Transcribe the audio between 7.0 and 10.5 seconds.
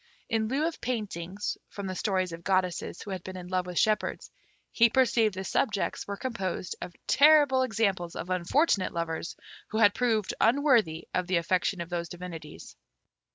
terrible examples of unfortunate lovers who had proved